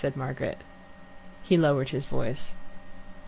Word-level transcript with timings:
said 0.03 0.17
Margaret. 0.17 0.63
He 1.43 1.57
lowered 1.57 1.89
his 1.89 2.05
voice. 2.05 2.55